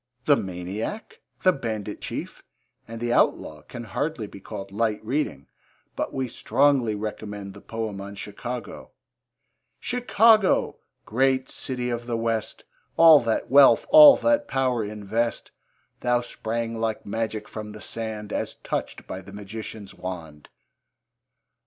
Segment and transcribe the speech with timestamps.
[0.25, 2.41] The Maniac, The Bandit Chief,
[2.87, 5.45] and The Outlaw can hardly be called light reading,
[5.95, 8.93] but we strongly recommend the poem on Chicago:
[9.79, 10.79] Chicago!
[11.05, 12.63] great city of the West!
[12.97, 15.51] All that wealth, all that power invest;
[15.99, 20.49] Thou sprang like magic from the sand, As touched by the magician's wand.